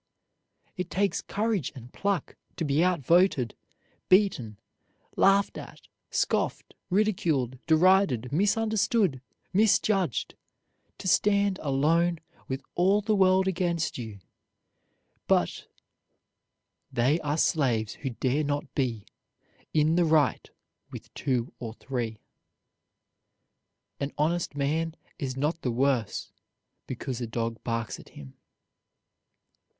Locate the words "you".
13.99-14.17